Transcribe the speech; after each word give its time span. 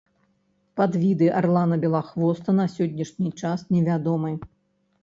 Падвіды 0.79 1.27
арлана-белахвоста 1.41 2.49
на 2.61 2.65
сённяшні 2.77 3.29
час 3.45 3.59
невядомы. 3.77 4.35